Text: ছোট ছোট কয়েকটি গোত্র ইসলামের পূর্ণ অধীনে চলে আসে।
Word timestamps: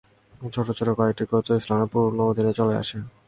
ছোট 0.53 0.67
ছোট 0.77 0.89
কয়েকটি 0.97 1.23
গোত্র 1.31 1.51
ইসলামের 1.61 1.89
পূর্ণ 1.93 2.17
অধীনে 2.29 2.53
চলে 2.59 2.75
আসে। 2.81 2.97